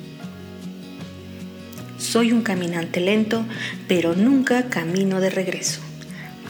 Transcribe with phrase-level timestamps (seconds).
[2.02, 3.46] Soy un caminante lento,
[3.88, 5.82] pero nunca camino de regreso.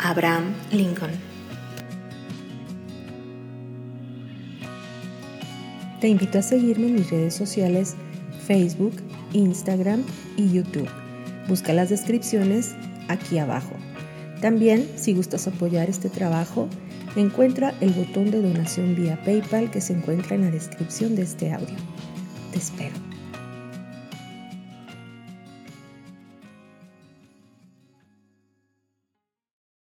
[0.02, 1.12] Abraham Lincoln.
[6.00, 7.96] Te invito a seguirme en mis redes sociales
[8.48, 8.94] Facebook,
[9.34, 10.04] Instagram
[10.38, 10.88] y YouTube.
[11.50, 12.74] Busca las descripciones
[13.10, 13.76] aquí abajo.
[14.40, 16.70] También, si gustas apoyar este trabajo,
[17.18, 21.52] encuentra el botón de donación vía PayPal que se encuentra en la descripción de este
[21.52, 21.76] audio.
[22.54, 23.21] Te espero.